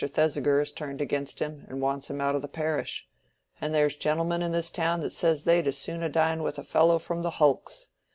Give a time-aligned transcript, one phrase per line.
[0.03, 3.07] Thesiger is turned against him, and wants him out o' the parish.
[3.61, 7.21] And there's gentlemen in this town says they'd as soon dine with a fellow from
[7.21, 7.87] the hulks.